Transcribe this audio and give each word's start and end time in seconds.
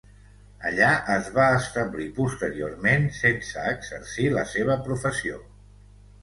Allà 0.67 0.87
es 1.15 1.27
va 1.35 1.49
establir 1.57 2.07
posteriorment 2.15 3.05
sense 3.19 3.67
exercir 3.75 4.27
la 4.39 4.47
seva 4.55 4.79
professió. 4.89 5.39